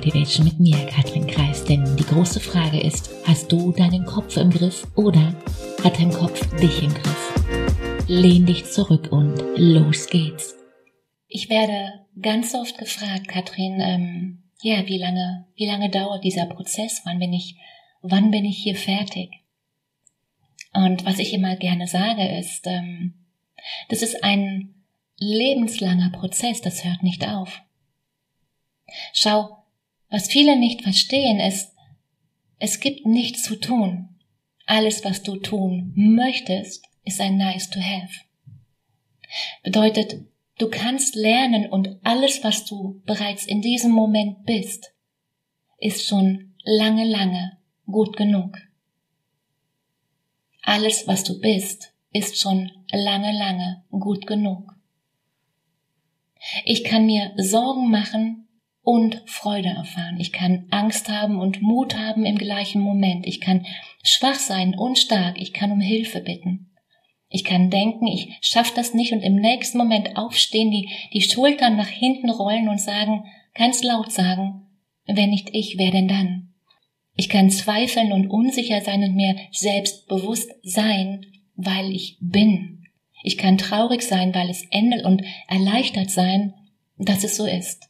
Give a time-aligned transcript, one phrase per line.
[0.00, 1.62] Motivation mit mir, Katrin Kreis.
[1.62, 5.34] Denn die große Frage ist, hast du deinen Kopf im Griff oder
[5.84, 8.06] hat dein Kopf dich im Griff?
[8.08, 10.56] Lehn dich zurück und los geht's.
[11.28, 17.02] Ich werde ganz oft gefragt, Katrin, ähm, ja, wie lange, wie lange dauert dieser Prozess?
[17.04, 17.56] Wann bin ich,
[18.00, 19.28] wann bin ich hier fertig?
[20.72, 23.26] Und was ich immer gerne sage ist, ähm,
[23.90, 24.82] das ist ein
[25.18, 27.60] lebenslanger Prozess, das hört nicht auf.
[29.12, 29.59] Schau,
[30.10, 31.72] was viele nicht verstehen ist,
[32.58, 34.08] es gibt nichts zu tun.
[34.66, 38.12] Alles, was du tun möchtest, ist ein nice to have.
[39.62, 40.26] Bedeutet,
[40.58, 44.92] du kannst lernen und alles, was du bereits in diesem Moment bist,
[45.78, 48.58] ist schon lange, lange gut genug.
[50.62, 54.74] Alles, was du bist, ist schon lange, lange gut genug.
[56.64, 58.48] Ich kann mir Sorgen machen
[58.90, 60.18] und Freude erfahren.
[60.18, 63.24] Ich kann Angst haben und Mut haben im gleichen Moment.
[63.24, 63.64] Ich kann
[64.02, 65.40] schwach sein und stark.
[65.40, 66.72] Ich kann um Hilfe bitten.
[67.28, 71.76] Ich kann denken, ich schaff das nicht und im nächsten Moment aufstehen, die, die Schultern
[71.76, 74.66] nach hinten rollen und sagen, ganz laut sagen,
[75.06, 76.54] wenn nicht ich, wer denn dann?
[77.14, 82.88] Ich kann zweifeln und unsicher sein und mir selbst bewusst sein, weil ich bin.
[83.22, 86.54] Ich kann traurig sein, weil es endet und erleichtert sein,
[86.98, 87.89] dass es so ist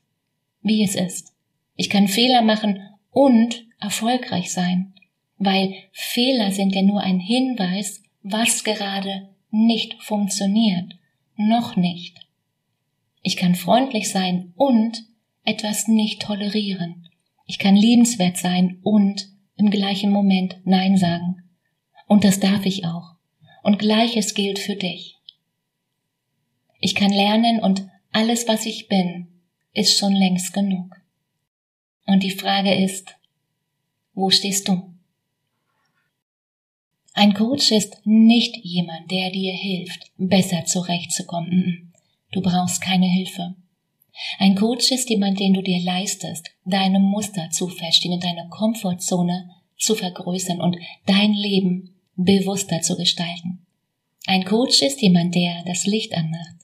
[0.62, 1.32] wie es ist.
[1.76, 2.80] Ich kann Fehler machen
[3.10, 4.94] und erfolgreich sein,
[5.38, 10.94] weil Fehler sind ja nur ein Hinweis, was gerade nicht funktioniert,
[11.36, 12.18] noch nicht.
[13.22, 15.04] Ich kann freundlich sein und
[15.44, 17.08] etwas nicht tolerieren.
[17.46, 21.42] Ich kann liebenswert sein und im gleichen Moment Nein sagen.
[22.06, 23.14] Und das darf ich auch.
[23.62, 25.16] Und gleiches gilt für dich.
[26.80, 29.28] Ich kann lernen und alles, was ich bin,
[29.72, 30.96] ist schon längst genug.
[32.06, 33.14] Und die Frage ist,
[34.14, 34.82] wo stehst du?
[37.12, 41.92] Ein Coach ist nicht jemand, der dir hilft, besser zurechtzukommen.
[42.32, 43.54] Du brauchst keine Hilfe.
[44.38, 49.94] Ein Coach ist jemand, den du dir leistest, deine Muster zu verstehen deine Komfortzone zu
[49.94, 53.66] vergrößern und dein Leben bewusster zu gestalten.
[54.26, 56.56] Ein Coach ist jemand, der das Licht anmacht,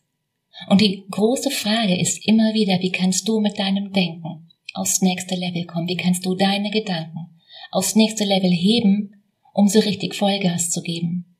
[0.68, 5.34] und die große Frage ist immer wieder, wie kannst du mit deinem Denken aufs nächste
[5.34, 5.88] Level kommen?
[5.88, 7.40] Wie kannst du deine Gedanken
[7.70, 9.22] aufs nächste Level heben,
[9.52, 11.36] um so richtig Vollgas zu geben?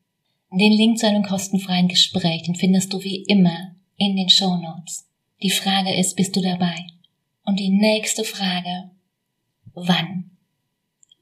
[0.53, 5.09] Den Link zu einem kostenfreien Gespräch, den findest du wie immer in den Show Notes.
[5.43, 6.87] Die Frage ist, bist du dabei?
[7.45, 8.91] Und die nächste Frage,
[9.75, 10.31] wann?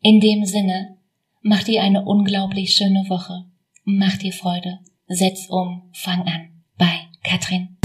[0.00, 0.98] In dem Sinne,
[1.42, 3.46] mach dir eine unglaublich schöne Woche.
[3.84, 4.80] Mach dir Freude.
[5.08, 5.90] Setz um.
[5.92, 6.62] Fang an.
[6.78, 7.76] Bei Katrin.